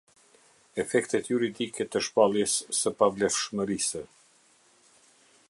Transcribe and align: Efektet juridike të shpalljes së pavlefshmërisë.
Efektet 0.83 1.29
juridike 1.33 1.87
të 1.97 2.01
shpalljes 2.07 2.57
së 2.79 2.93
pavlefshmërisë. 3.03 4.03